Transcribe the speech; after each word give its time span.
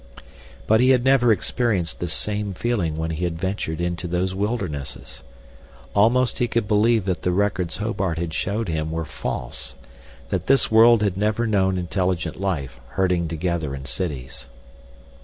But 0.65 0.79
he 0.79 0.89
had 0.89 1.03
never 1.05 1.31
experienced 1.31 1.99
this 1.99 2.11
same 2.15 2.55
feeling 2.55 2.97
when 2.97 3.11
he 3.11 3.23
had 3.23 3.39
ventured 3.39 3.79
into 3.79 4.07
those 4.07 4.33
wildernesses. 4.33 5.21
Almost 5.93 6.39
he 6.39 6.47
could 6.47 6.67
believe 6.67 7.05
that 7.05 7.21
the 7.21 7.31
records 7.31 7.77
Hobart 7.77 8.17
had 8.17 8.33
showed 8.33 8.67
him 8.67 8.89
were 8.89 9.05
false, 9.05 9.75
that 10.29 10.47
this 10.47 10.71
world 10.71 11.03
had 11.03 11.17
never 11.17 11.45
known 11.45 11.77
intelligent 11.77 12.41
life 12.41 12.79
herding 12.93 13.27
together 13.27 13.75
in 13.75 13.85
cities. 13.85 14.47